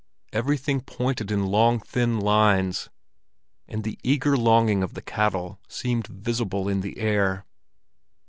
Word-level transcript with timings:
Everything 0.33 0.81
pointed 0.81 1.29
in 1.29 1.45
long 1.45 1.79
thin 1.79 2.19
lines, 2.19 2.89
and 3.67 3.83
the 3.83 3.99
eager 4.01 4.35
longing 4.35 4.81
of 4.81 4.95
the 4.95 5.01
cattle 5.03 5.59
seemed 5.67 6.07
visible 6.07 6.67
in 6.67 6.81
the 6.81 6.97
air. 6.97 7.45